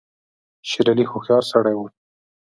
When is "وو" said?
1.75-1.85